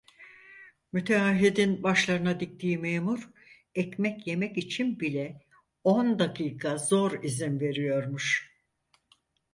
Müteahhidin 0.91 1.83
başlarına 1.83 2.39
diktiği 2.39 2.77
memur 2.77 3.29
ekmek 3.75 4.27
yemek 4.27 4.57
için 4.57 4.99
bile 4.99 5.41
on 5.83 6.19
dakika 6.19 6.77
zor 6.77 7.23
izin 7.23 7.59
veriyormuş. 7.59 8.51